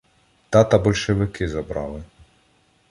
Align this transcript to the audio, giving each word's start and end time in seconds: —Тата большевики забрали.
—Тата 0.51 0.79
большевики 0.79 1.47
забрали. 1.47 2.03